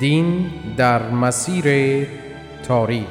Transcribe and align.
دین 0.00 0.50
در 0.76 1.10
مسیر 1.10 2.06
تاریخ. 2.62 3.06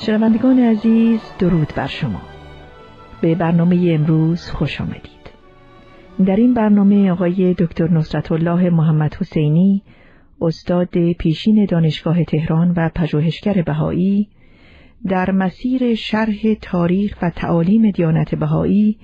شنوندگان 0.00 0.58
عزیز 0.58 1.20
درود 1.38 1.72
بر 1.76 1.86
شما. 1.86 2.22
به 3.20 3.34
برنامه 3.34 3.90
امروز 3.94 4.50
خوش 4.50 4.80
آمدید. 4.80 5.17
در 6.26 6.36
این 6.36 6.54
برنامه 6.54 7.10
آقای 7.10 7.54
دکتر 7.54 7.90
نصرت 7.90 8.32
الله 8.32 8.70
محمد 8.70 9.14
حسینی 9.14 9.82
استاد 10.40 11.12
پیشین 11.12 11.64
دانشگاه 11.64 12.24
تهران 12.24 12.74
و 12.76 12.90
پژوهشگر 12.94 13.62
بهایی 13.62 14.28
در 15.06 15.30
مسیر 15.30 15.94
شرح 15.94 16.54
تاریخ 16.62 17.16
و 17.22 17.30
تعالیم 17.30 17.90
دیانت 17.90 18.34
بهایی 18.34 18.98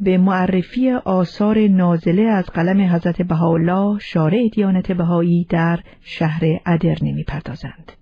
به 0.00 0.18
معرفی 0.18 0.90
آثار 0.90 1.58
نازله 1.58 2.22
از 2.22 2.46
قلم 2.46 2.80
حضرت 2.80 3.22
بهاءالله 3.22 3.98
شارع 3.98 4.48
دیانت 4.48 4.92
بهایی 4.92 5.46
در 5.48 5.80
شهر 6.00 6.42
ادرنه 6.66 7.12
می‌پردازند. 7.12 7.92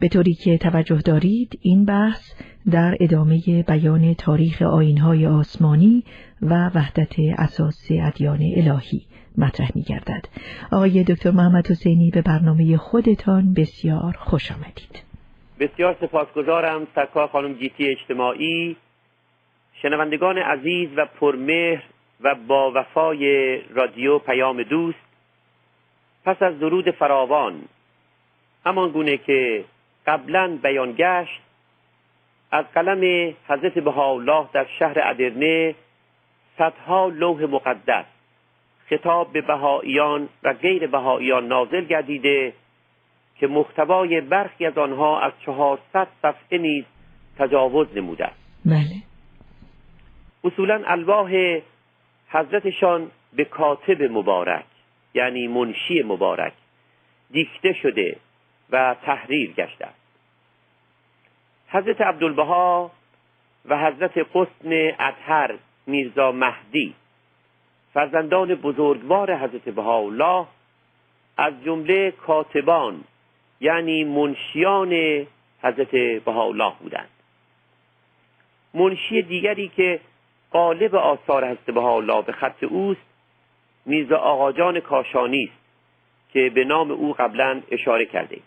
به 0.00 0.08
طوری 0.08 0.34
که 0.34 0.58
توجه 0.58 0.96
دارید 0.96 1.58
این 1.62 1.84
بحث 1.84 2.32
در 2.70 2.94
ادامه 3.00 3.64
بیان 3.68 4.14
تاریخ 4.14 4.62
آینهای 4.62 5.26
آسمانی 5.26 6.04
و 6.42 6.70
وحدت 6.74 7.14
اساس 7.38 7.88
ادیان 7.90 8.40
الهی 8.56 9.02
مطرح 9.38 9.70
می 9.74 9.82
گردد. 9.82 10.24
آقای 10.72 11.04
دکتر 11.04 11.30
محمد 11.30 11.70
حسینی 11.70 12.10
به 12.10 12.22
برنامه 12.22 12.76
خودتان 12.76 13.54
بسیار 13.54 14.16
خوش 14.18 14.52
آمدید. 14.52 15.02
بسیار 15.60 15.96
سپاسگزارم 16.00 16.86
سرکار 16.94 17.26
خانم 17.26 17.54
جیتی 17.54 17.88
اجتماعی 17.88 18.76
شنوندگان 19.82 20.38
عزیز 20.38 20.88
و 20.96 21.06
پرمهر 21.20 21.82
و 22.20 22.34
با 22.34 22.72
وفای 22.74 23.56
رادیو 23.74 24.18
پیام 24.18 24.62
دوست 24.62 24.98
پس 26.24 26.42
از 26.42 26.58
درود 26.58 26.90
فراوان 26.90 27.62
همان 28.68 28.90
گونه 28.90 29.16
که 29.16 29.64
قبلا 30.06 30.58
بیان 30.62 30.94
گشت 30.98 31.40
از 32.50 32.64
قلم 32.74 33.34
حضرت 33.48 33.78
بهاءالله 33.78 34.48
در 34.52 34.66
شهر 34.78 35.00
ادرنه 35.02 35.74
صدها 36.58 37.08
لوح 37.08 37.42
مقدس 37.42 38.04
خطاب 38.88 39.32
به 39.32 39.40
بهاییان 39.40 40.28
و 40.42 40.52
غیر 40.52 40.86
بهاییان 40.86 41.48
نازل 41.48 41.84
گردیده 41.84 42.52
که 43.40 43.46
محتوای 43.46 44.20
برخی 44.20 44.66
از 44.66 44.78
آنها 44.78 45.20
از 45.20 45.32
چهارصد 45.46 46.08
صفحه 46.22 46.58
نیز 46.58 46.84
تجاوز 47.38 47.86
نموده 47.96 48.24
است. 48.24 48.40
بله. 48.64 49.02
اصولا 50.44 50.82
الواح 50.86 51.60
حضرتشان 52.28 53.10
به 53.32 53.44
کاتب 53.44 54.02
مبارک 54.02 54.64
یعنی 55.14 55.48
منشی 55.48 56.02
مبارک 56.02 56.52
دیکته 57.30 57.72
شده 57.72 58.16
و 58.70 58.96
تحریر 59.02 59.52
گشته 59.52 59.86
است 59.86 59.98
حضرت 61.68 62.00
عبدالبها 62.00 62.90
و 63.64 63.86
حضرت 63.86 64.18
قسن 64.34 64.92
اطهر 64.98 65.54
میرزا 65.86 66.32
مهدی 66.32 66.94
فرزندان 67.94 68.54
بزرگوار 68.54 69.36
حضرت 69.36 69.68
بهاءالله 69.68 70.46
از 71.36 71.64
جمله 71.64 72.10
کاتبان 72.10 73.04
یعنی 73.60 74.04
منشیان 74.04 74.92
حضرت 75.62 75.90
بهاءالله 76.24 76.72
بودند. 76.80 77.08
منشی 78.74 79.22
دیگری 79.22 79.68
که 79.68 80.00
قالب 80.50 80.94
آثار 80.94 81.44
حضرت 81.44 81.70
بهاءالله 81.70 82.22
به 82.22 82.32
خط 82.32 82.64
اوست 82.64 83.00
میرزا 83.86 84.16
آقاجان 84.16 84.80
کاشانی 84.80 85.44
است 85.44 85.62
که 86.32 86.50
به 86.50 86.64
نام 86.64 86.90
او 86.90 87.12
قبلا 87.12 87.62
اشاره 87.70 88.06
کرده 88.06 88.38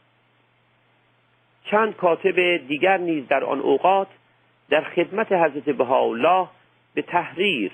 چند 1.63 1.95
کاتب 1.95 2.57
دیگر 2.67 2.97
نیز 2.97 3.27
در 3.27 3.43
آن 3.43 3.59
اوقات 3.59 4.07
در 4.69 4.81
خدمت 4.81 5.31
حضرت 5.31 5.69
بهاءالله 5.69 6.47
به 6.93 7.01
تحریر 7.01 7.71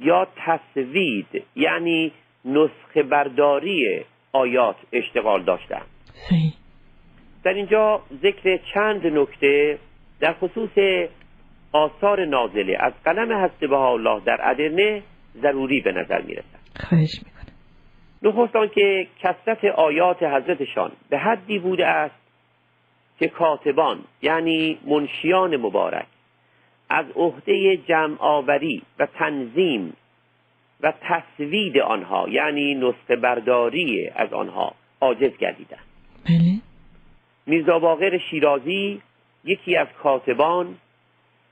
یا 0.00 0.26
تصوید 0.36 1.44
یعنی 1.56 2.12
نسخه 2.44 3.02
برداری 3.02 4.04
آیات 4.32 4.76
اشتغال 4.92 5.42
داشتند. 5.42 5.86
در 7.44 7.54
اینجا 7.54 8.02
ذکر 8.22 8.58
چند 8.74 9.06
نکته 9.06 9.78
در 10.20 10.32
خصوص 10.32 11.08
آثار 11.72 12.24
نازله 12.24 12.76
از 12.80 12.92
قلم 13.04 13.32
حضرت 13.32 13.60
بهاءالله 13.60 14.20
در 14.24 14.38
ادرنه 14.42 15.02
ضروری 15.42 15.80
به 15.80 15.92
نظر 15.92 16.22
می 16.22 16.34
رسد 16.34 16.88
خواهش 16.88 17.20
می‌کنم. 17.24 17.38
نخست 18.22 18.74
که 18.74 19.06
کسرت 19.20 19.64
آیات 19.64 20.22
حضرتشان 20.22 20.92
به 21.10 21.18
حدی 21.18 21.58
بوده 21.58 21.86
است 21.86 22.27
که 23.18 23.28
کاتبان 23.28 24.04
یعنی 24.22 24.78
منشیان 24.84 25.56
مبارک 25.56 26.06
از 26.90 27.06
عهده 27.16 27.76
جمع 27.76 28.16
آوری 28.18 28.82
و 28.98 29.06
تنظیم 29.06 29.96
و 30.80 30.92
تصوید 31.00 31.78
آنها 31.78 32.28
یعنی 32.28 32.74
نسخه 32.74 33.16
برداری 33.16 34.08
از 34.08 34.32
آنها 34.32 34.74
عاجز 35.00 35.36
گردیدند. 35.36 35.84
بله. 36.24 36.60
میرزا 37.46 37.78
باقر 37.78 38.18
شیرازی 38.18 39.02
یکی 39.44 39.76
از 39.76 39.86
کاتبان 40.02 40.76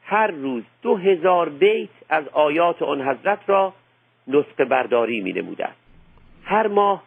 هر 0.05 0.26
روز 0.26 0.62
دو 0.82 0.97
هزار 0.97 1.49
بیت 1.49 1.88
از 2.09 2.28
آیات 2.28 2.82
آن 2.82 3.09
حضرت 3.09 3.38
را 3.47 3.72
نسخه 4.26 4.65
برداری 4.65 5.21
می 5.21 5.32
نموده 5.32 5.69
هر 6.44 6.66
ماه 6.66 7.03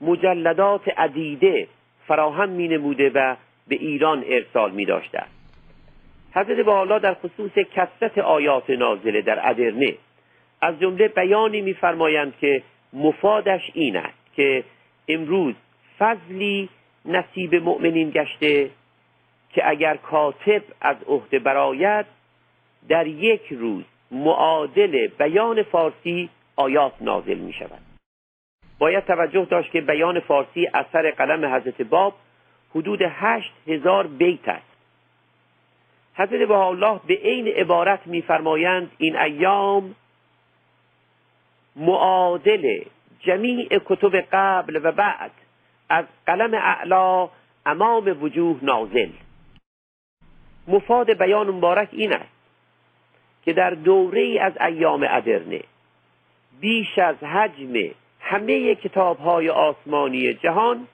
مجلدات 0.00 0.88
عدیده 0.98 1.68
فراهم 2.06 2.48
می 2.48 2.68
نموده 2.68 3.10
و 3.14 3.36
به 3.68 3.76
ایران 3.76 4.24
ارسال 4.26 4.70
می 4.70 4.84
داشته 4.84 5.22
حضرت 6.32 6.60
بالا 6.60 6.98
در 6.98 7.14
خصوص 7.14 7.52
کسرت 7.52 8.18
آیات 8.18 8.70
نازله 8.70 9.22
در 9.22 9.50
ادرنه 9.50 9.94
از 10.60 10.80
جمله 10.80 11.08
بیانی 11.08 11.60
میفرمایند 11.60 12.34
که 12.40 12.62
مفادش 12.92 13.70
این 13.74 13.96
است 13.96 14.34
که 14.36 14.64
امروز 15.08 15.54
فضلی 15.98 16.68
نصیب 17.04 17.54
مؤمنین 17.54 18.10
گشته 18.10 18.70
که 19.50 19.68
اگر 19.68 19.96
کاتب 19.96 20.62
از 20.80 20.96
عهده 21.06 21.38
براید 21.38 22.06
در 22.88 23.06
یک 23.06 23.42
روز 23.50 23.84
معادل 24.10 25.06
بیان 25.06 25.62
فارسی 25.62 26.28
آیات 26.56 26.92
نازل 27.00 27.38
می 27.38 27.52
شود. 27.52 27.80
باید 28.78 29.04
توجه 29.04 29.44
داشت 29.44 29.72
که 29.72 29.80
بیان 29.80 30.20
فارسی 30.20 30.68
اثر 30.74 31.10
قلم 31.10 31.54
حضرت 31.54 31.82
باب 31.82 32.14
حدود 32.74 33.02
هشت 33.02 33.52
هزار 33.66 34.06
بیت 34.06 34.48
است. 34.48 34.66
حضرت 36.14 36.50
الله 36.50 37.00
به 37.06 37.14
عین 37.14 37.48
عبارت 37.48 38.06
میفرمایند 38.06 38.90
این 38.98 39.16
ایام 39.16 39.94
معادل 41.76 42.80
جمیع 43.20 43.68
کتب 43.86 44.16
قبل 44.16 44.80
و 44.82 44.92
بعد 44.92 45.30
از 45.88 46.04
قلم 46.26 46.54
اعلا 46.54 47.28
امام 47.66 48.22
وجوه 48.22 48.58
نازل. 48.62 49.10
مفاد 50.68 51.18
بیان 51.18 51.50
مبارک 51.50 51.88
این 51.92 52.12
است 52.12 52.38
که 53.44 53.52
در 53.52 53.70
دوره 53.70 54.38
از 54.40 54.52
ایام 54.60 55.06
ادرنه 55.10 55.60
بیش 56.60 56.98
از 56.98 57.16
حجم 57.16 57.72
همه 58.20 58.74
کتاب 58.74 59.18
های 59.18 59.50
آسمانی 59.50 60.34
جهان 60.34 60.88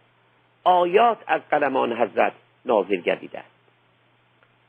آیات 0.64 1.18
از 1.26 1.40
قلمان 1.50 1.92
حضرت 1.92 2.32
نازل 2.64 2.96
گردیده 2.96 3.38
است 3.38 3.54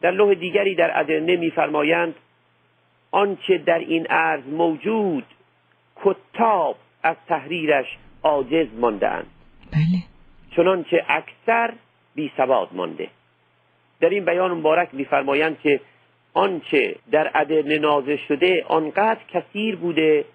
در 0.01 0.11
لوح 0.11 0.33
دیگری 0.33 0.75
در 0.75 0.99
ادرنه 0.99 1.35
میفرمایند 1.35 2.15
آنچه 3.11 3.57
در 3.57 3.79
این 3.79 4.07
عرض 4.07 4.43
موجود 4.45 5.25
کتاب 6.03 6.75
از 7.03 7.15
تحریرش 7.27 7.97
عاجز 8.23 8.67
مانده 8.73 9.09
اند 9.09 9.27
بله. 9.71 10.03
چنانچه 10.55 11.05
اکثر 11.07 11.73
بی 12.15 12.31
سواد 12.37 12.69
مانده. 12.73 13.09
در 13.99 14.09
این 14.09 14.25
بیان 14.25 14.51
مبارک 14.51 14.89
میفرمایند 14.93 15.59
که 15.59 15.81
آنچه 16.33 16.95
در 17.11 17.31
ادرن 17.35 17.71
نازل 17.71 18.17
شده 18.27 18.65
آنقدر 18.67 19.19
کثیر 19.33 19.75
بوده 19.75 20.25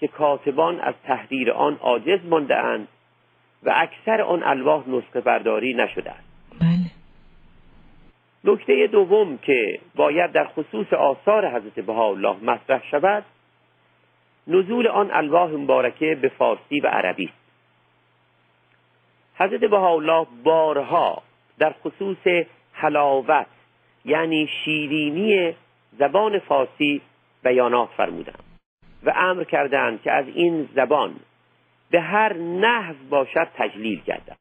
که 0.00 0.08
کاتبان 0.08 0.80
از 0.80 0.94
تحریر 1.04 1.52
آن 1.52 1.76
عاجز 1.80 2.20
مانده 2.24 2.56
اند 2.56 2.88
و 3.66 3.72
اکثر 3.74 4.22
آن 4.22 4.42
الواح 4.42 4.88
نسخه 4.88 5.20
برداری 5.20 5.74
نشده 5.74 6.10
است. 6.10 6.28
بله. 6.60 6.90
نکته 8.44 8.86
دوم 8.86 9.38
که 9.38 9.80
باید 9.94 10.32
در 10.32 10.44
خصوص 10.44 10.92
آثار 10.92 11.48
حضرت 11.48 11.80
بهاءالله 11.80 12.36
مطرح 12.42 12.82
شود 12.90 13.24
نزول 14.46 14.86
آن 14.86 15.10
الواح 15.12 15.50
مبارکه 15.50 16.14
به 16.14 16.28
فارسی 16.28 16.80
و 16.80 16.86
عربی 16.86 17.24
است. 17.24 17.46
حضرت 19.38 19.60
بهاءالله 19.60 20.26
بارها 20.44 21.22
در 21.58 21.74
خصوص 21.84 22.46
حلاوت 22.72 23.46
یعنی 24.04 24.48
شیرینی 24.64 25.54
زبان 25.98 26.38
فارسی 26.38 27.00
بیانات 27.44 27.88
فرمودند 27.96 28.42
و 29.02 29.12
امر 29.16 29.44
کردند 29.44 30.02
که 30.02 30.12
از 30.12 30.24
این 30.28 30.68
زبان 30.74 31.14
به 31.90 32.00
هر 32.00 32.32
نحو 32.36 32.94
باشد 33.10 33.48
تجلیل 33.54 34.00
گردد 34.06 34.36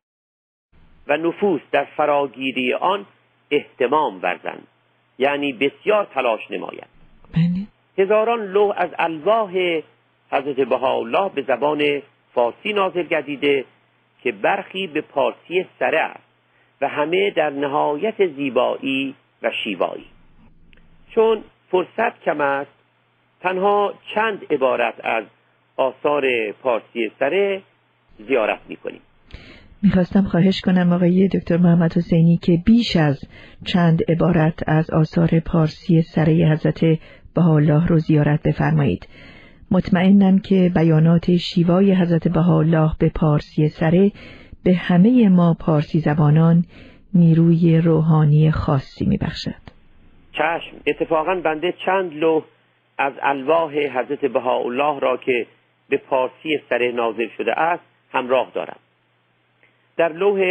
و 1.08 1.18
نفوس 1.18 1.62
در 1.72 1.84
فراگیری 1.84 2.74
آن 2.74 3.06
احتمام 3.52 4.22
ورزند 4.22 4.68
یعنی 5.18 5.54
بسیار 5.54 6.06
تلاش 6.06 6.52
نماید. 6.52 6.88
بله. 7.34 7.68
هزاران 7.98 8.46
لوح 8.46 8.74
از 8.78 8.90
الواح 9.00 9.82
حضرت 10.32 10.56
بهاءالله 10.56 11.30
به 11.30 11.42
زبان 11.42 12.02
فارسی 12.34 12.74
نازل 12.74 13.04
گردیده 13.04 13.66
که 14.24 14.32
برخی 14.32 14.88
به 14.88 15.02
پارسی 15.02 15.66
سره 15.80 16.00
است 16.00 16.24
و 16.82 16.88
همه 16.88 17.32
در 17.32 17.50
نهایت 17.50 18.28
زیبایی 18.28 19.16
و 19.42 19.52
شیوایی. 19.64 20.06
چون 21.12 21.44
فرصت 21.72 22.22
کم 22.24 22.42
است 22.42 22.72
تنها 23.42 23.94
چند 24.14 24.54
عبارت 24.54 25.06
از 25.06 25.24
آثار 25.78 26.52
پارسی 26.52 27.12
سره 27.20 27.62
زیارت 28.28 28.60
می‌کنیم. 28.70 29.02
می‌خواستم 29.84 30.24
خواهش 30.24 30.62
کنم 30.62 30.94
آقای 30.94 31.28
دکتر 31.28 31.58
محمد 31.58 31.98
حسینی 31.98 32.38
که 32.38 32.58
بیش 32.66 32.96
از 32.96 33.20
چند 33.66 34.12
عبارت 34.12 34.70
از 34.70 34.92
آثار 34.92 35.40
پارسی 35.40 36.02
سره 36.02 36.34
حضرت 36.34 37.00
بهاءالله 37.36 37.88
رو 37.88 38.00
زیارت 38.00 38.44
بفرمایید. 38.44 39.08
مطمئنم 39.72 40.40
که 40.40 40.72
بیانات 40.76 41.36
شیوای 41.36 41.94
حضرت 41.94 42.28
بهاءالله 42.28 42.92
به 43.00 43.12
پارسی 43.16 43.70
سره 43.70 44.12
به 44.64 44.74
همه 44.74 45.30
ما 45.30 45.54
پارسی 45.60 46.00
زبانان 46.00 46.64
نیروی 47.14 47.78
روحانی 47.78 48.52
خاصی 48.52 49.06
میبخشد. 49.06 49.66
چشم 50.32 50.78
اتفاقا 50.88 51.36
بنده 51.36 51.74
چند 51.86 52.14
لوح 52.14 52.44
از 52.98 53.14
الواح 53.22 53.74
حضرت 53.74 54.26
بهاءالله 54.26 55.00
را 55.00 55.18
که 55.18 55.48
به 55.90 55.98
پارسی 55.98 56.62
سره 56.70 56.92
نازل 56.92 57.28
شده 57.38 57.60
است 57.60 57.84
همراه 58.12 58.52
دارم. 58.54 58.80
در 59.98 60.14
لوح 60.14 60.42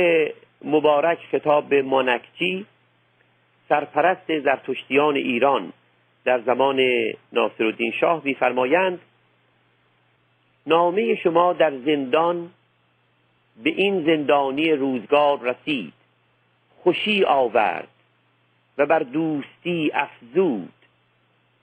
مبارک 0.65 1.19
کتاب 1.33 1.75
مانکچی 1.75 2.67
سرپرست 3.69 4.41
زرتشتیان 4.41 5.17
ایران 5.17 5.73
در 6.25 6.41
زمان 6.41 6.81
ناصرالدین 7.33 7.93
شاه 7.93 8.23
میفرمایند 8.25 9.01
نامه 10.67 11.15
شما 11.15 11.53
در 11.53 11.71
زندان 11.71 12.51
به 13.63 13.71
این 13.71 14.05
زندانی 14.05 14.73
روزگار 14.73 15.39
رسید 15.41 15.93
خوشی 16.83 17.25
آورد 17.25 17.89
و 18.79 18.87
بر 18.87 18.99
دوستی 18.99 19.91
افزود 19.95 20.73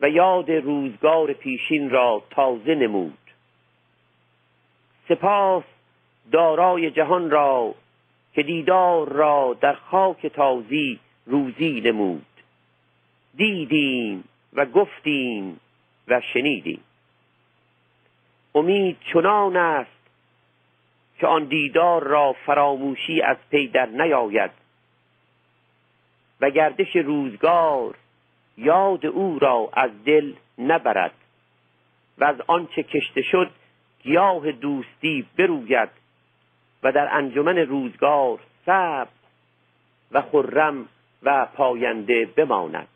و 0.01 0.09
یاد 0.09 0.51
روزگار 0.51 1.33
پیشین 1.33 1.89
را 1.89 2.23
تازه 2.29 2.75
نمود. 2.75 3.17
سپاس 5.11 5.63
دارای 6.31 6.91
جهان 6.91 7.29
را 7.29 7.75
که 8.33 8.43
دیدار 8.43 9.09
را 9.09 9.57
در 9.61 9.73
خاک 9.73 10.27
تازی 10.27 10.99
روزی 11.25 11.81
نمود. 11.81 12.25
دیدیم 13.35 14.23
و 14.53 14.65
گفتیم 14.65 15.59
و 16.07 16.21
شنیدیم. 16.33 16.81
امید 18.55 18.97
چنان 19.13 19.57
است 19.57 20.01
که 21.19 21.27
آن 21.27 21.43
دیدار 21.43 22.03
را 22.03 22.35
فراموشی 22.45 23.21
از 23.21 23.37
پی 23.49 23.67
در 23.67 23.85
نیاید 23.85 24.51
و 26.41 26.49
گردش 26.49 26.95
روزگار 26.95 27.95
یاد 28.57 29.05
او 29.05 29.39
را 29.39 29.69
از 29.73 29.91
دل 30.05 30.33
نبرد 30.57 31.13
و 32.17 32.23
از 32.23 32.35
آنچه 32.47 32.83
کشته 32.83 33.21
شد 33.21 33.51
گیاه 34.03 34.51
دوستی 34.51 35.25
بروید 35.37 35.89
و 36.83 36.91
در 36.91 37.15
انجمن 37.15 37.57
روزگار 37.57 38.39
صبر 38.65 39.09
و 40.11 40.21
خرم 40.21 40.87
و 41.23 41.45
پاینده 41.45 42.25
بماند. 42.25 42.87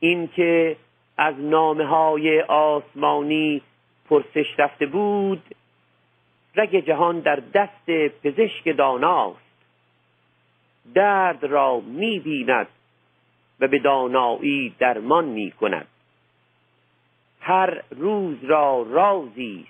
اینکه 0.00 0.76
از 1.16 1.34
نامه 1.38 1.84
های 1.84 2.40
آسمانی 2.42 3.62
پرسش 4.08 4.46
رفته 4.58 4.86
بود 4.86 5.42
رگ 6.56 6.86
جهان 6.86 7.20
در 7.20 7.42
دست 7.54 7.90
پزشک 8.22 8.76
داناست. 8.76 9.50
درد 10.94 11.44
را 11.44 11.80
می 11.80 12.18
بیند 12.18 12.68
و 13.60 13.68
به 13.68 13.78
دانایی 13.78 14.74
درمان 14.78 15.24
می 15.24 15.50
کند 15.50 15.86
هر 17.40 17.82
روز 17.90 18.44
را 18.44 18.82
رازی 18.82 19.66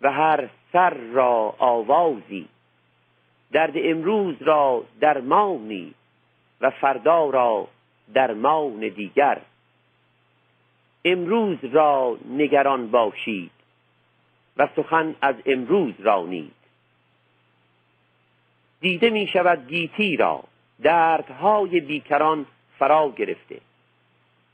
و 0.00 0.12
هر 0.12 0.48
سر 0.72 0.94
را 0.94 1.54
آوازی. 1.58 2.48
درد 3.52 3.72
امروز 3.76 4.36
را 4.40 4.84
درمانی 5.00 5.94
و 6.60 6.70
فردا 6.70 7.30
را 7.30 7.68
درمان 8.14 8.88
دیگر. 8.88 9.40
امروز 11.04 11.58
را 11.62 12.18
نگران 12.28 12.90
باشید 12.90 13.50
و 14.56 14.68
سخن 14.76 15.14
از 15.20 15.34
امروز 15.46 15.94
رانید. 15.98 16.54
دیده 18.80 19.10
می 19.10 19.26
شود 19.26 19.68
گیتی 19.68 20.16
را 20.16 20.44
دردهای 20.82 21.80
بیکران 21.80 22.46
فرا 22.78 23.10
گرفته. 23.16 23.60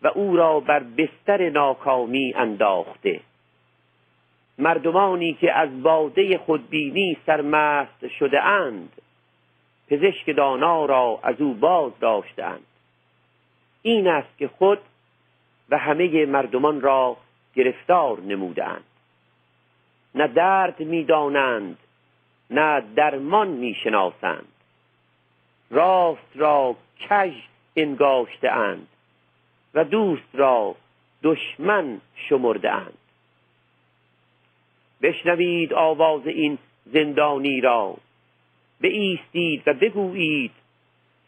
و 0.04 0.08
او 0.14 0.36
را 0.36 0.60
بر 0.60 0.80
بستر 0.80 1.50
ناکامی 1.50 2.34
انداخته. 2.36 3.20
مردمانی 4.58 5.34
که 5.34 5.52
از 5.52 5.82
باده 5.82 6.38
خودبینی 6.38 7.16
سرمست 7.26 8.08
شده 8.18 8.42
اند 8.42 8.92
پزشک 9.88 10.36
دانا 10.36 10.84
را 10.84 11.20
از 11.22 11.40
او 11.40 11.54
باز 11.54 11.92
داشتند 12.00 12.66
این 13.82 14.08
است 14.08 14.38
که 14.38 14.48
خود 14.48 14.78
و 15.70 15.78
همه 15.78 16.26
مردمان 16.26 16.80
را 16.80 17.16
گرفتار 17.54 18.20
نمودند 18.20 18.84
نه 20.14 20.26
درد 20.26 20.80
می‌دانند 20.80 21.78
نه 22.50 22.82
درمان 22.96 23.48
می‌شناسند. 23.48 24.48
راست 25.70 26.30
را 26.34 26.76
کژ 27.00 27.34
انگاشته 27.76 28.50
اند 28.50 28.88
و 29.74 29.84
دوست 29.84 30.28
را 30.34 30.74
دشمن 31.22 32.00
شمرده 32.16 32.70
اند 32.70 32.98
بشنوید 35.02 35.72
آواز 35.72 36.26
این 36.26 36.58
زندانی 36.86 37.60
را. 37.60 37.96
ایستید 38.80 39.62
و 39.66 39.74
بگویید 39.74 40.50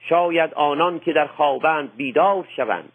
شاید 0.00 0.54
آنان 0.54 1.00
که 1.00 1.12
در 1.12 1.26
خوابند 1.26 1.96
بیدار 1.96 2.48
شوند. 2.56 2.92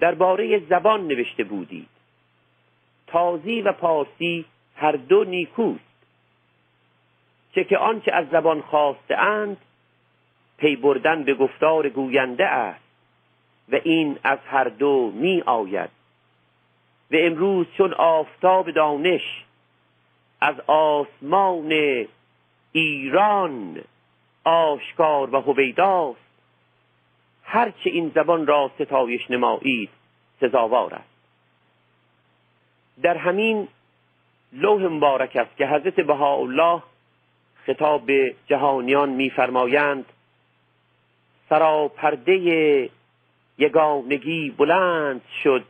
درباره 0.00 0.58
زبان 0.58 1.06
نوشته 1.06 1.44
بودید. 1.44 1.88
تازی 3.06 3.62
و 3.62 3.72
پارسی 3.72 4.44
هر 4.76 4.92
دو 4.92 5.24
نیکوست. 5.24 5.80
چه 7.54 7.64
که 7.64 7.78
آنچه 7.78 8.12
از 8.12 8.26
زبان 8.28 8.60
خواسته 8.60 9.16
اند 9.16 9.56
پی 10.58 10.76
بردن 10.76 11.24
به 11.24 11.34
گفتار 11.34 11.88
گوینده 11.88 12.46
است. 12.46 12.87
و 13.72 13.80
این 13.84 14.18
از 14.24 14.38
هر 14.46 14.64
دو 14.64 15.12
می 15.14 15.42
آید 15.46 15.90
و 17.10 17.16
امروز 17.18 17.66
چون 17.76 17.94
آفتاب 17.94 18.70
دانش 18.70 19.44
از 20.40 20.60
آسمان 20.66 21.72
ایران 22.72 23.80
آشکار 24.44 25.34
و 25.34 25.40
هویداست 25.40 26.20
هرچه 27.44 27.90
این 27.90 28.12
زبان 28.14 28.46
را 28.46 28.70
ستایش 28.78 29.30
نمایید 29.30 29.90
سزاوار 30.40 30.94
است. 30.94 31.08
در 33.02 33.16
همین 33.16 33.68
لوح 34.52 34.82
مبارک 34.82 35.36
است 35.36 35.56
که 35.56 35.66
حضرت 35.66 36.00
بهاءالله 36.00 36.82
خطاب 37.66 38.10
جهانیان 38.46 39.08
میفرمایند 39.08 40.04
سراپرده 41.48 42.90
یگانگی 43.58 44.50
بلند 44.50 45.22
شد. 45.42 45.64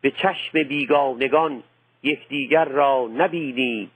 به 0.00 0.10
چشم 0.10 0.62
بیگانگان 0.62 1.62
یکدیگر 2.02 2.64
را 2.64 3.10
نبینید. 3.14 3.90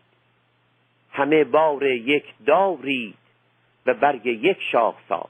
همه 1.12 1.44
بار 1.44 1.86
یک 1.86 2.24
داورید 2.46 3.14
و 3.86 3.94
برگ 3.94 4.26
یک 4.26 4.58
شاخسار 4.72 5.28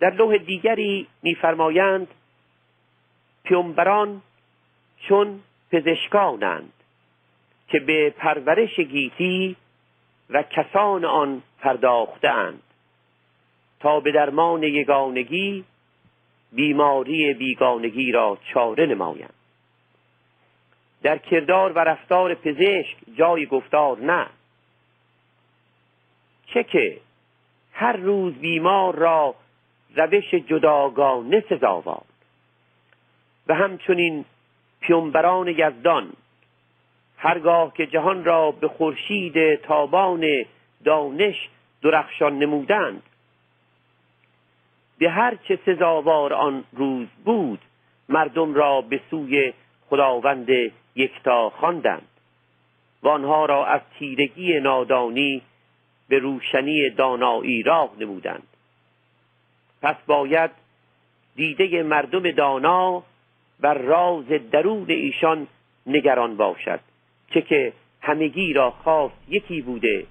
در 0.00 0.10
لوح 0.10 0.36
دیگری 0.36 1.06
میفرمایند 1.22 2.08
پیامبران 3.44 4.22
چون 5.08 5.40
پزشکانند 5.72 6.72
که 7.68 7.80
به 7.80 8.10
پرورش 8.10 8.80
گیتی 8.80 9.56
و 10.30 10.42
کسان 10.42 11.04
آن 11.04 11.42
پرداختهاند. 11.60 12.62
تا 13.80 14.00
به 14.00 14.12
درمان 14.12 14.62
یگانگی 14.62 15.64
بیماری 16.52 17.34
بیگانگی 17.34 18.12
را 18.12 18.38
چاره 18.52 18.86
نمایند. 18.86 19.34
در 21.02 21.18
کردار 21.18 21.72
و 21.72 21.78
رفتار 21.78 22.34
پزشک 22.34 22.96
جای 23.16 23.46
گفتار 23.46 23.98
نه. 23.98 24.26
چه 26.46 26.64
که 26.64 27.00
هر 27.72 27.96
روز 27.96 28.34
بیمار 28.34 28.94
را 28.94 29.34
روش 29.96 30.34
جداگانه 30.34 31.44
سزاوار 31.48 32.04
و 33.46 33.54
همچنین 33.54 34.24
پیامبران 34.80 35.48
یزدان 35.48 36.12
هرگاه 37.16 37.74
که 37.74 37.86
جهان 37.86 38.24
را 38.24 38.50
به 38.50 38.68
خورشید 38.68 39.54
تابان 39.54 40.44
دانش 40.84 41.48
درخشان 41.82 42.38
نمودند 42.38 43.02
به 44.98 45.10
هر 45.10 45.34
چه 45.34 45.58
سزاوار 45.66 46.32
آن 46.32 46.64
روز 46.72 47.08
بود 47.24 47.60
مردم 48.08 48.54
را 48.54 48.80
به 48.80 49.00
سوی 49.10 49.52
خداوند 49.90 50.48
یکتا 50.94 51.50
خواندند. 51.50 52.08
و 53.02 53.08
آنها 53.08 53.46
را 53.46 53.66
از 53.66 53.80
تیرگی 53.98 54.60
نادانی 54.60 55.42
به 56.08 56.18
روشنی 56.18 56.90
دانایی 56.90 57.62
راه 57.62 57.90
نمودند. 57.98 58.46
پس 59.82 59.96
باید 60.06 60.50
دیده 61.36 61.82
مردم 61.82 62.30
دانا 62.30 63.02
بر 63.60 63.74
راز 63.74 64.28
درون 64.50 64.90
ایشان 64.90 65.46
نگران 65.86 66.36
باشد 66.36 66.80
چه 67.30 67.42
که 67.42 67.72
همگی 68.00 68.52
را 68.52 68.70
خواست 68.70 69.14
یکی 69.28 69.62
بوده 69.62 70.06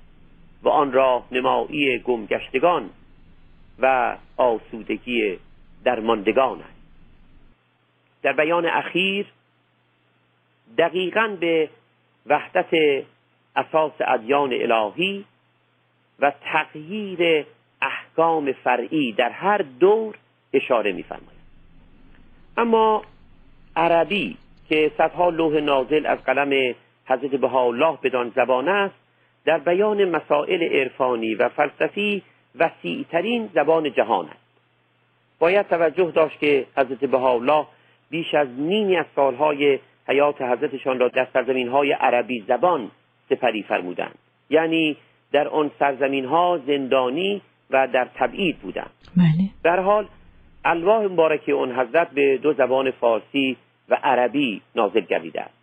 و 0.64 0.70
آن 0.70 0.92
راه 0.92 1.28
نمایی 1.32 2.00
گمگشتگان. 2.00 2.90
و 3.80 4.18
آسودگی 4.38 5.40
درماندگان 5.84 6.62
است. 6.62 6.78
در 8.22 8.34
بیان 8.34 8.66
اخیر 8.66 9.26
دقیقا 10.78 11.38
به 11.40 11.70
وحدت 12.26 13.04
اساس 13.56 13.92
ادیان 14.00 14.54
الهی 14.54 15.26
و 16.20 16.32
تغییر 16.44 17.46
احکام 17.82 18.52
فرعی 18.52 19.12
در 19.12 19.30
هر 19.30 19.58
دور 19.58 20.16
اشاره 20.54 20.92
میفرماید. 20.92 21.38
اما 22.58 23.04
عربی 23.76 24.38
که 24.70 24.92
صدها 24.98 25.30
لوح 25.30 25.60
نازل 25.60 26.06
از 26.06 26.20
قلم 26.24 26.76
حضرت 27.06 27.32
بهاءالله 27.32 27.98
بدان 28.04 28.32
زبان 28.36 28.68
است 28.70 28.96
در 29.46 29.58
بیان 29.58 30.06
مسائل 30.06 30.64
عرفانی 30.64 31.36
و 31.36 31.50
فلسفی 31.50 32.24
وسیعترین 32.60 33.50
زبان 33.54 33.94
جهان 33.94 34.26
است. 34.26 34.48
باید 35.40 35.68
توجه 35.68 36.12
داشت 36.12 36.40
که 36.40 36.66
حضرت 36.78 37.00
بهاءالله 37.00 37.66
بیش 38.10 38.34
از 38.34 38.48
نیمی 38.58 38.96
از 38.96 39.06
سالهای 39.16 39.80
حیات 40.08 40.42
حضرتشان 40.42 41.00
را 41.00 41.08
در 41.08 41.28
سرزمین 41.34 41.68
های 41.68 41.92
عربی 41.92 42.46
زبان 42.48 42.92
سپری 43.30 43.64
فرمودند. 43.64 44.16
یعنی 44.50 44.98
در 45.32 45.48
آن 45.48 45.72
سرزمین 45.80 46.26
ها 46.26 46.60
زندانی 46.68 47.42
و 47.70 47.88
در 47.88 48.08
تبعید 48.16 48.58
بودند. 48.60 48.92
بله. 49.18 49.50
در 49.64 49.80
حال 49.80 50.08
الواح 50.66 51.04
مبارک 51.04 51.50
اون 51.50 51.72
حضرت 51.72 52.10
به 52.10 52.38
دو 52.38 52.54
زبان 52.54 52.92
فارسی 52.92 53.58
و 53.90 53.96
عربی 54.04 54.62
نازل 54.76 55.02
گردیده 55.02 55.42
است. 55.42 55.54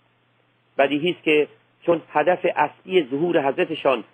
بدیهی 0.78 1.10
است 1.10 1.22
که 1.22 1.48
چون 1.86 2.02
هدف 2.12 2.46
اصلی 2.56 3.08
ظهور 3.10 3.48
حضرتشان 3.48 4.04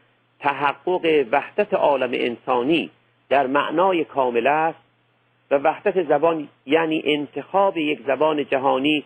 تحقق 0.40 1.26
وحدت 1.32 1.74
عالم 1.74 2.10
انسانی 2.12 2.90
در 3.28 3.46
معنای 3.46 4.04
کامل 4.04 4.46
است 4.46 4.78
و 5.50 5.58
وحدت 5.58 6.02
زبان 6.02 6.48
یعنی 6.66 7.02
انتخاب 7.04 7.76
یک 7.76 8.00
زبان 8.06 8.44
جهانی 8.44 9.04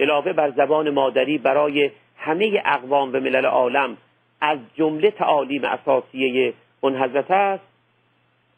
علاوه 0.00 0.32
بر 0.32 0.50
زبان 0.50 0.90
مادری 0.90 1.38
برای 1.38 1.90
همه 2.16 2.62
اقوام 2.64 3.08
و 3.08 3.12
ملل 3.12 3.46
عالم 3.46 3.96
از 4.40 4.58
جمله 4.74 5.10
تعالیم 5.10 5.64
اساسیه 5.64 6.54
اون 6.80 6.96
حضرت 6.96 7.30
است. 7.30 7.64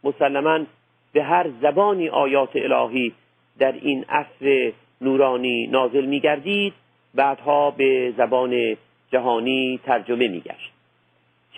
مسلما 0.05 0.61
به 1.13 1.23
هر 1.23 1.47
زبانی 1.63 2.09
آیات 2.09 2.51
الهی 2.55 3.13
در 3.59 3.73
این 3.73 4.05
عصر 4.09 4.73
نورانی 5.01 5.67
نازل 5.67 6.05
می 6.05 6.21
گردید 6.21 6.75
بعدها 7.15 7.71
به 7.71 8.15
زبان 8.17 8.77
جهانی 9.13 9.81
ترجمه 9.85 10.29
می 10.29 10.41
گشت 10.41 10.78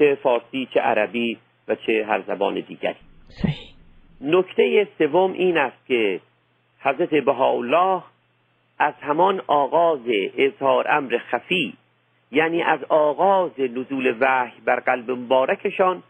چه 0.01 0.15
فارسی 0.15 0.69
چه 0.75 0.81
عربی 0.81 1.39
و 1.69 1.75
چه 1.75 2.05
هر 2.09 2.23
زبان 2.27 2.55
دیگری. 2.55 2.95
صحیح. 3.29 3.71
نکته 4.21 4.89
سوم 4.99 5.33
این 5.33 5.59
است 5.59 5.87
که 5.87 6.21
حضرت 6.81 7.15
بهاءالله 7.15 8.03
از 8.79 8.95
همان 9.01 9.43
آغاز 9.47 10.01
اظهار 10.37 10.91
امر 10.91 11.19
خفی 11.19 11.75
یعنی 12.33 12.63
از 12.63 12.85
آغاز 12.89 13.51
نزول 13.59 14.17
وحی 14.21 14.61
بر 14.65 14.81
قلب 14.81 15.11
مبارکشان 15.11 16.03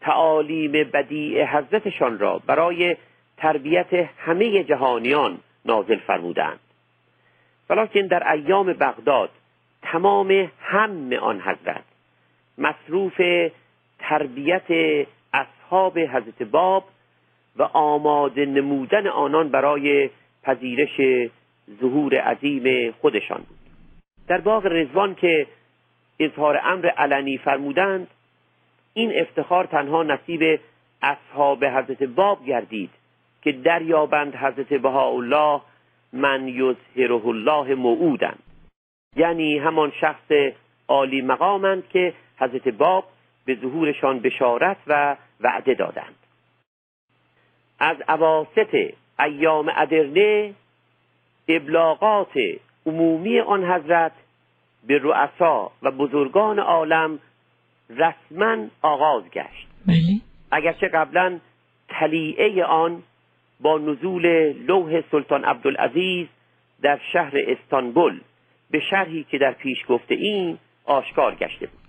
تعالیم 0.00 0.72
بدیع 0.72 1.44
حضرتشان 1.44 2.18
را 2.18 2.38
برای 2.46 2.96
تربیت 3.36 3.92
همه 4.18 4.64
جهانیان 4.64 5.38
نازل 5.64 5.98
فرمودند. 5.98 6.60
ولیکن 7.70 8.06
در 8.06 8.32
ایام 8.32 8.72
بغداد 8.72 9.30
تمام 9.82 10.50
هم 10.60 11.12
آن 11.12 11.40
حضرت 11.40 11.95
مصروف 12.58 13.20
تربیت 13.98 15.06
اصحاب 15.32 15.98
حضرت 15.98 16.42
باب 16.42 16.84
و 17.56 17.62
آماده 17.62 18.46
نمودن 18.46 19.06
آنان 19.06 19.48
برای 19.48 20.10
پذیرش 20.42 21.28
ظهور 21.80 22.14
عظیم 22.14 22.94
خودشان 23.00 23.38
بود. 23.38 23.58
در 24.28 24.40
باغ 24.40 24.66
رزوان 24.66 25.14
که 25.14 25.46
اظهار 26.20 26.60
امر 26.64 26.86
علنی 26.86 27.38
فرمودند 27.38 28.06
این 28.94 29.20
افتخار 29.20 29.64
تنها 29.64 30.02
نصیب 30.02 30.60
اصحاب 31.02 31.64
حضرت 31.64 32.02
باب 32.02 32.46
گردید 32.46 32.90
که 33.42 33.52
دریابند 33.52 34.36
حضرت 34.36 34.74
بهاءالله 34.74 35.60
من 36.12 36.48
یظهره 36.48 37.26
الله 37.26 37.74
موعودند 37.74 38.42
یعنی 39.16 39.58
همان 39.58 39.92
شخص 40.00 40.32
عالی 40.88 41.22
مقامند 41.22 41.88
که 41.88 42.14
حضرت 42.38 42.68
باب 42.68 43.04
به 43.44 43.54
ظهورشان 43.54 44.20
بشارت 44.20 44.76
و 44.86 45.16
وعده 45.40 45.74
دادند. 45.74 46.14
از 47.78 47.96
عواست 48.08 48.74
ایام 49.18 49.72
ادرنه 49.76 50.54
ابلاغات 51.48 52.38
عمومی 52.86 53.40
آن 53.40 53.64
حضرت 53.64 54.12
به 54.86 54.98
رؤسا 54.98 55.70
و 55.82 55.90
بزرگان 55.90 56.58
عالم 56.58 57.18
رسما 57.90 58.66
آغاز 58.82 59.24
گشت. 59.30 59.66
بله. 59.86 60.20
اگرچه 60.50 60.88
قبلا 60.88 61.40
تلیعه 61.88 62.64
آن 62.64 63.02
با 63.60 63.78
نزول 63.78 64.52
لوح 64.52 65.00
سلطان 65.10 65.44
عبدالعزیز 65.44 66.26
در 66.82 67.00
شهر 67.12 67.32
استانبول 67.36 68.20
به 68.70 68.80
شرحی 68.80 69.24
که 69.24 69.38
در 69.38 69.52
پیش 69.52 69.78
گفته 69.88 70.14
این 70.14 70.58
آشکار 70.84 71.34
گشته 71.34 71.66
بود. 71.66 71.85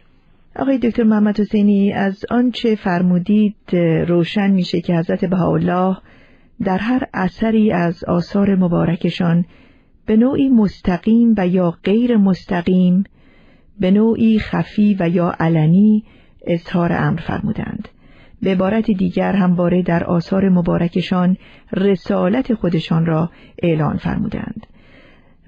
آقای 0.59 0.77
دکتر 0.77 1.03
محمد 1.03 1.39
حسینی 1.39 1.93
از 1.93 2.25
آنچه 2.29 2.75
فرمودید 2.75 3.75
روشن 4.07 4.51
میشه 4.51 4.81
که 4.81 4.95
حضرت 4.95 5.25
بهاءالله 5.25 5.97
در 6.63 6.77
هر 6.77 7.03
اثری 7.13 7.71
از 7.71 8.03
آثار 8.03 8.55
مبارکشان 8.55 9.45
به 10.05 10.17
نوعی 10.17 10.49
مستقیم 10.49 11.33
و 11.37 11.47
یا 11.47 11.71
غیر 11.83 12.17
مستقیم 12.17 13.03
به 13.79 13.91
نوعی 13.91 14.39
خفی 14.39 14.97
و 14.99 15.09
یا 15.09 15.33
علنی 15.39 16.03
اظهار 16.47 16.93
امر 16.93 17.19
فرمودند. 17.19 17.87
به 18.41 18.51
عبارت 18.51 18.91
دیگر 18.91 19.33
همواره 19.33 19.81
در 19.81 20.03
آثار 20.03 20.49
مبارکشان 20.49 21.37
رسالت 21.73 22.53
خودشان 22.53 23.05
را 23.05 23.29
اعلان 23.63 23.97
فرمودند. 23.97 24.67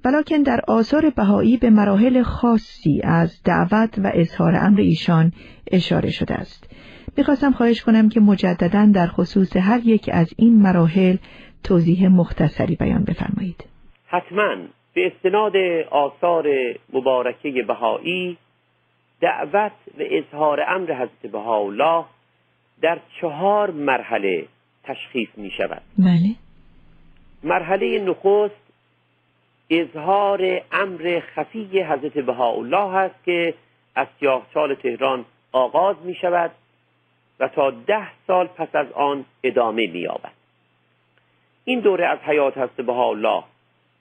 ولیکن 0.06 0.42
در 0.42 0.60
آثار 0.68 1.10
بهایی 1.10 1.58
به 1.58 1.70
مراحل 1.70 2.24
خاصی 2.24 3.02
از 3.04 3.44
دعوت 3.44 4.00
و 4.00 4.12
اظهار 4.14 4.56
امر 4.56 4.80
ایشان 4.80 5.32
اشاره 5.72 6.10
شده 6.10 6.34
است. 6.34 6.70
می‌خواستم 7.18 7.52
خواهش 7.52 7.82
کنم 7.82 8.10
که 8.10 8.20
مجددا 8.20 8.86
در 8.94 9.08
خصوص 9.08 9.58
هر 9.58 9.80
یک 9.86 10.10
از 10.14 10.34
این 10.38 10.62
مراحل 10.62 11.16
توضیح 11.64 12.08
مختصری 12.08 12.76
بیان 12.76 13.04
بفرمایید. 13.04 13.66
حتما 14.08 14.56
به 14.94 15.08
استناد 15.08 15.56
آثار 15.92 16.48
مبارکه 16.94 17.64
بهایی 17.68 18.38
دعوت 19.22 19.72
و 20.00 20.04
اظهار 20.12 20.60
امر 20.68 20.94
حضرت 20.94 21.32
بهاءالله 21.32 22.06
در 22.82 23.00
چهار 23.22 23.72
مرحله 23.72 24.46
تشخیص 24.84 25.30
می 25.38 25.52
شود 25.58 25.82
بله 25.98 26.36
مرحله 27.44 28.00
نخست 28.00 28.69
اظهار 29.70 30.62
امر 30.72 31.22
خفی 31.36 31.82
حضرت 31.82 32.14
بهاءالله 32.14 32.96
است 32.96 33.24
که 33.26 33.54
از 33.96 34.08
سیاهچال 34.20 34.76
تهران 34.76 35.26
آغاز 35.52 35.96
می 36.04 36.16
شود 36.16 36.52
و 37.40 37.48
تا 37.48 37.72
ده 37.72 38.08
سال 38.28 38.48
پس 38.48 38.76
از 38.76 38.92
آن 38.92 39.26
ادامه 39.44 39.88
می 39.88 40.00
یابد 40.00 40.32
این 41.66 41.80
دوره 41.80 42.06
از 42.06 42.20
حیات 42.20 42.58
حضرت 42.58 42.82
بهاءالله 42.82 43.44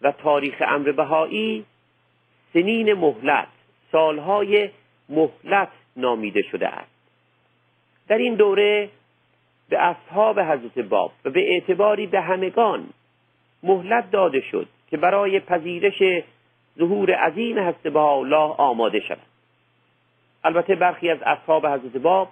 و 0.02 0.12
تاریخ 0.12 0.62
امر 0.66 0.92
بهایی 0.92 1.64
سنین 2.52 2.92
مهلت 2.92 3.48
سالهای 3.92 4.70
مهلت 5.08 5.68
نامیده 5.96 6.42
شده 6.42 6.68
است. 6.68 6.90
در 8.08 8.18
این 8.18 8.34
دوره 8.34 8.90
به 9.68 9.78
اصحاب 9.78 10.40
حضرت 10.40 10.78
باب 10.78 11.12
و 11.25 11.30
به 11.30 11.52
اعتباری 11.52 12.06
به 12.06 12.20
همگان 12.20 12.88
مهلت 13.62 14.10
داده 14.10 14.40
شد 14.40 14.68
که 14.90 14.97
برای 14.97 15.40
پذیرش 15.40 16.25
ظهور 16.78 17.11
عظیم 17.14 17.59
حضرت 17.59 17.97
الله 17.97 18.54
آماده 18.59 19.00
شود. 19.00 19.18
البته 20.45 20.75
برخی 20.75 21.11
از 21.11 21.18
اصحاب 21.23 21.66
حضرت 21.66 21.97
باب 21.97 22.28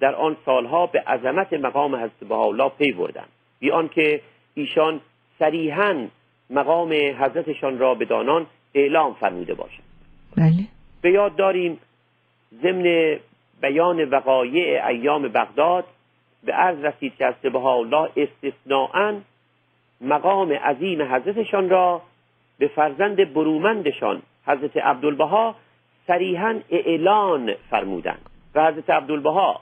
در 0.00 0.14
آن 0.14 0.36
سالها 0.46 0.86
به 0.86 1.00
عظمت 1.00 1.52
مقام 1.52 1.96
حضرت 1.96 2.30
الله 2.30 2.68
پی 2.68 2.92
بردند 2.92 3.28
بی 3.60 3.70
آنکه 3.70 4.20
ایشان 4.54 5.00
صریحا 5.38 6.08
مقام 6.50 6.92
حضرتشان 6.92 7.78
را 7.78 7.94
به 7.94 8.04
دانان 8.04 8.46
اعلام 8.74 9.14
فرموده 9.14 9.54
باشند. 9.54 9.84
بله. 10.36 10.66
به 11.02 11.10
یاد 11.10 11.36
داریم 11.36 11.78
ضمن 12.62 13.18
بیان 13.62 14.04
وقایع 14.04 14.86
ایام 14.86 15.22
بغداد 15.22 15.84
به 16.44 16.52
عرض 16.52 16.84
رسید 16.84 17.16
که 17.16 17.26
از 17.26 17.34
الله 17.44 18.10
استثناءا 18.16 19.20
مقام 20.02 20.52
عظیم 20.52 21.02
حضرتشان 21.02 21.70
را 21.70 22.02
به 22.58 22.68
فرزند 22.68 23.34
برومندشان 23.34 24.22
حضرت 24.46 24.76
عبدالبها 24.76 25.54
صریحا 26.06 26.60
اعلان 26.70 27.54
فرمودند 27.70 28.30
و 28.54 28.66
حضرت 28.66 28.90
عبدالبها 28.90 29.60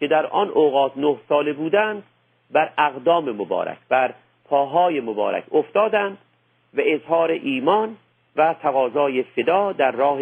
که 0.00 0.06
در 0.06 0.26
آن 0.26 0.48
اوقات 0.48 0.92
نه 0.96 1.16
ساله 1.28 1.52
بودند 1.52 2.02
بر 2.50 2.72
اقدام 2.78 3.30
مبارک 3.30 3.78
بر 3.88 4.14
پاهای 4.44 5.00
مبارک 5.00 5.44
افتادند 5.52 6.18
و 6.74 6.80
اظهار 6.84 7.30
ایمان 7.30 7.96
و 8.36 8.54
تقاضای 8.62 9.22
فدا 9.22 9.72
در 9.72 9.90
راه 9.90 10.20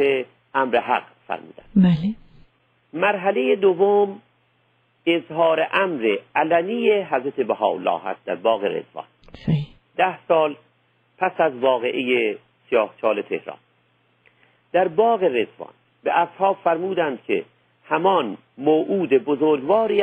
امر 0.55 0.81
حق 0.81 1.05
فرمودند. 1.27 1.69
بله. 1.77 2.15
مرحله 2.93 3.57
دوم 3.57 4.21
اظهار 5.07 5.67
امر 5.73 6.17
علنی 6.35 6.91
حضرت 6.91 7.41
بهاءالله 7.41 8.07
است 8.07 8.25
در 8.25 8.35
باغ 8.35 8.65
رضوان. 8.65 9.05
ده 9.97 10.19
سال 10.29 10.57
پس 11.19 11.33
از 11.39 11.53
واقعه 11.55 12.39
سیاهچال 12.71 13.23
تهران. 13.23 13.59
در 14.73 14.89
باغ 14.89 15.23
رضوان 15.23 15.73
به 16.03 16.19
اصحاب 16.19 16.59
فرمودند 16.65 17.23
که 17.27 17.45
همان 17.85 18.37
موعود 18.59 19.11
بزرگواری 19.11 20.03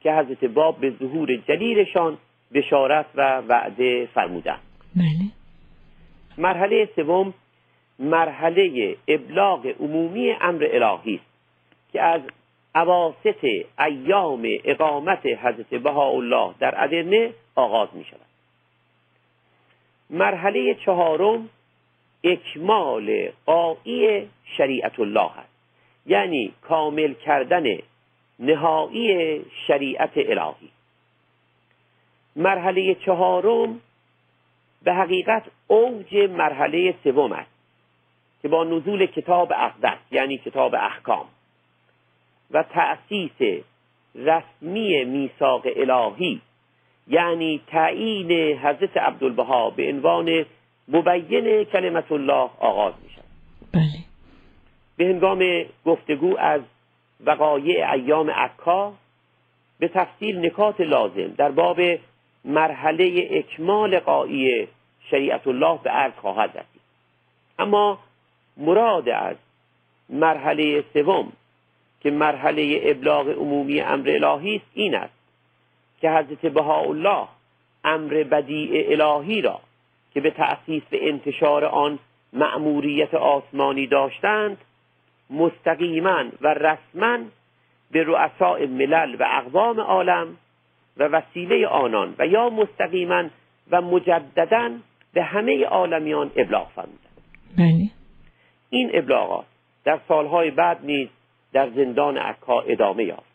که 0.00 0.12
حضرت 0.12 0.44
باب 0.44 0.80
به 0.80 0.90
ظهور 0.90 1.36
جلیلشان 1.36 2.18
بشارت 2.54 3.06
و 3.14 3.40
وعده 3.40 4.08
فرمودند. 4.14 4.60
بله. 4.96 5.04
مرحله 6.38 6.88
سوم 6.96 7.34
مرحله 7.98 8.96
ابلاغ 9.08 9.66
عمومی 9.80 10.30
امر 10.30 10.66
الهی 10.70 11.14
است 11.14 11.24
که 11.92 12.02
از 12.02 12.20
عواست 12.74 13.44
ایام 13.78 14.42
اقامت 14.64 15.26
حضرت 15.26 15.74
بهاءالله 15.74 16.54
در 16.58 16.84
ادرنه 16.84 17.34
آغاز 17.54 17.88
می 17.92 18.04
شود 18.04 18.20
مرحله 20.10 20.74
چهارم 20.74 21.48
اکمال 22.24 23.30
قایی 23.46 24.28
شریعت 24.56 25.00
الله 25.00 25.38
است. 25.38 25.52
یعنی 26.06 26.52
کامل 26.62 27.14
کردن 27.14 27.64
نهایی 28.38 29.44
شریعت 29.66 30.12
الهی. 30.16 30.70
مرحله 32.36 32.94
چهارم 32.94 33.80
به 34.82 34.94
حقیقت 34.94 35.42
اوج 35.66 36.16
مرحله 36.16 36.94
سوم 37.04 37.32
است 37.32 37.50
که 38.42 38.48
با 38.48 38.64
نزول 38.64 39.06
کتاب 39.06 39.52
اقدس 39.56 39.98
یعنی 40.10 40.38
کتاب 40.38 40.74
احکام 40.74 41.26
و 42.50 42.62
تأسیس 42.62 43.64
رسمی 44.14 45.04
میثاق 45.04 45.66
الهی 45.76 46.40
یعنی 47.08 47.60
تعیین 47.66 48.58
حضرت 48.58 48.96
عبدالبها 48.96 49.70
به 49.70 49.88
عنوان 49.88 50.44
مبین 50.88 51.64
کلمت 51.64 52.12
الله 52.12 52.50
آغاز 52.58 52.94
می 53.02 53.10
شود 53.10 53.24
بله. 53.72 54.04
به 54.96 55.04
هنگام 55.04 55.64
گفتگو 55.84 56.38
از 56.38 56.60
وقایع 57.26 57.92
ایام 57.92 58.30
عکا 58.30 58.92
به 59.78 59.88
تفصیل 59.88 60.46
نکات 60.46 60.80
لازم 60.80 61.26
در 61.26 61.50
باب 61.50 61.80
مرحله 62.44 63.28
اکمال 63.30 63.98
قایی 63.98 64.68
شریعت 65.10 65.46
الله 65.46 65.78
به 65.82 65.90
عرض 65.90 66.12
خواهد 66.12 66.50
رسید 66.50 66.80
اما 67.58 67.98
مراد 68.56 69.08
از 69.08 69.36
مرحله 70.08 70.84
سوم 70.92 71.32
که 72.00 72.10
مرحله 72.10 72.80
ابلاغ 72.82 73.28
عمومی 73.28 73.80
امر 73.80 74.10
الهی 74.10 74.56
است 74.56 74.66
این 74.74 74.94
است 74.94 75.18
که 76.00 76.10
حضرت 76.10 76.46
بهاءالله 76.46 77.28
امر 77.84 78.22
بدیع 78.22 79.00
الهی 79.02 79.42
را 79.42 79.60
که 80.14 80.20
به 80.20 80.30
تأسیس 80.30 80.82
و 80.92 80.96
انتشار 81.00 81.64
آن 81.64 81.98
مأموریت 82.32 83.14
آسمانی 83.14 83.86
داشتند 83.86 84.56
مستقیما 85.30 86.24
و 86.40 86.54
رسما 86.54 87.18
به 87.90 88.04
رؤساء 88.04 88.66
ملل 88.66 89.16
و 89.20 89.26
اقوام 89.30 89.80
عالم 89.80 90.36
و 90.96 91.04
وسیله 91.04 91.66
آنان 91.66 92.14
و 92.18 92.26
یا 92.26 92.50
مستقیما 92.50 93.24
و 93.70 93.82
مجددا 93.82 94.70
به 95.12 95.22
همه 95.22 95.64
عالمیان 95.64 96.30
ابلاغ 96.36 96.68
فرمودند. 96.68 96.98
بله. 97.58 97.90
این 98.70 98.90
ابلاغات 98.92 99.44
در 99.84 100.00
سالهای 100.08 100.50
بعد 100.50 100.78
نیز 100.84 101.08
در 101.52 101.70
زندان 101.70 102.18
عکا 102.18 102.60
ادامه 102.60 103.04
یافت. 103.04 103.28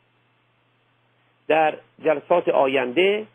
در 1.47 1.78
جلسات 2.04 2.49
آینده 2.49 3.26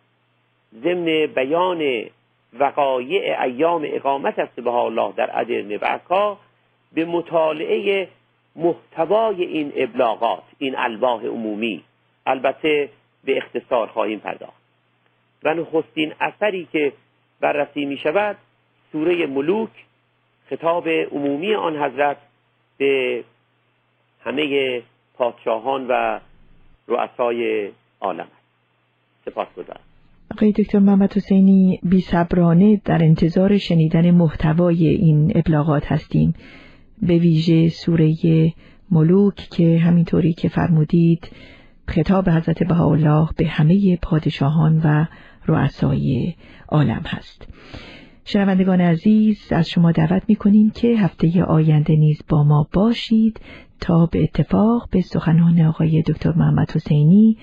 ضمن 0.83 1.27
بیان 1.27 2.05
وقایع 2.53 3.43
ایام 3.43 3.83
اقامت 3.85 4.39
است 4.39 4.61
به 4.61 4.75
الله 4.75 5.13
در 5.17 5.41
ادرنه 5.41 5.79
و 5.79 5.85
عکا 5.85 6.39
به 6.93 7.05
مطالعه 7.05 8.09
محتوای 8.57 9.45
این 9.45 9.73
ابلاغات 9.77 10.43
این 10.59 10.79
الواح 10.79 11.25
عمومی 11.25 11.85
البته 12.27 12.89
به 13.25 13.37
اختصار 13.37 13.87
خواهیم 13.87 14.19
پرداخت. 14.19 14.63
و 15.45 15.55
نخستین 15.55 16.15
اثری 16.21 16.69
که 16.73 16.93
بررسی 17.41 17.85
می 17.85 17.97
شود 17.97 18.37
سوره 18.93 19.27
ملوک 19.27 19.71
خطاب 20.51 20.89
عمومی 20.89 21.55
آن 21.55 21.77
حضرت 21.77 22.17
به 22.79 23.25
همه 24.21 24.83
پادشاهان 25.15 25.87
و 25.89 26.21
رؤسای 26.89 27.71
عالم. 28.01 28.29
سپاس 29.25 29.49
گذارم 29.57 29.81
آقای 30.35 30.53
دکتر 30.53 30.79
محمد 30.79 31.13
حسینی 31.13 31.81
بی 31.83 32.01
صبرانه 32.01 32.81
در 32.85 33.05
انتظار 33.05 33.59
شنیدن 33.59 34.11
محتوای 34.11 34.89
این 34.89 35.33
ابلاغات 35.35 35.93
هستیم. 35.93 36.35
به 37.03 37.19
ویژه 37.19 37.69
سوره 37.69 38.15
ملوک 38.91 39.35
که 39.35 39.79
همینطوری 39.79 40.33
که 40.33 40.49
فرمودید 40.49 41.31
خطاب 41.89 42.29
حضرت 42.29 42.63
بهاءالله 42.63 43.29
به 43.37 43.47
همه 43.47 43.97
پادشاهان 43.97 44.81
و 44.85 45.07
رؤسای 45.47 46.35
عالم 46.69 47.03
هست. 47.07 47.49
شنوندگان 48.25 48.81
عزیز 48.81 49.53
از 49.53 49.69
شما 49.69 49.93
دعوت 49.93 50.23
می 50.29 50.37
کنیم 50.37 50.71
که 50.71 50.89
هفته 50.89 51.45
آینده 51.45 51.97
نیز 51.97 52.23
با 52.29 52.45
ما 52.45 52.69
باشید. 52.73 53.41
تا 53.81 54.07
به 54.07 54.23
اتفاق 54.23 54.89
به 54.91 55.01
سخنان 55.01 55.61
آقای 55.61 56.03
دکتر 56.03 56.33
محمد 56.33 56.71
حسینی 56.71 57.39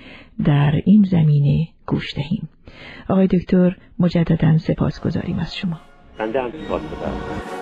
در 0.46 0.82
این 0.86 1.04
زمینه 1.04 1.68
گوش 1.86 2.16
دهیم. 2.16 2.50
آقای 3.10 3.28
دکتر 3.28 3.78
مجددا 4.00 4.58
سپاس 4.58 5.02
گذاریم 5.02 5.40
از 5.40 5.56
شما. 5.56 5.80
بنده 6.18 6.42
هم 6.42 6.52
سپاس 6.52 6.82
گذارم 6.82 7.55